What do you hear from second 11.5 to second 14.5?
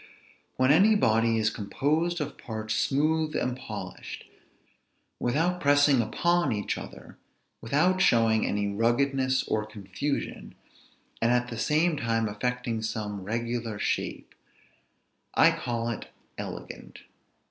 same time affecting some regular shape,